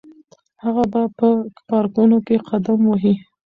هغه 0.63 0.83
به 0.91 1.01
په 1.17 1.27
پارکونو 1.69 2.17
کې 2.27 2.35
قدم 2.49 2.79
وهي. 2.87 3.15